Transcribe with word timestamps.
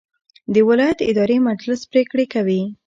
د 0.53 0.55
ولایت 0.69 0.99
اداري 1.09 1.37
مجلس 1.47 1.81
پریکړې 1.91 2.25
کوي 2.33 2.61